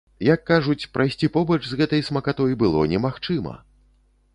Як 0.27 0.39
кажуць, 0.51 0.87
прайсці 0.95 1.29
побач 1.37 1.59
з 1.67 1.79
гэтай 1.83 2.01
смакатой 2.11 2.59
было 2.65 2.87
немагчыма! 2.97 3.59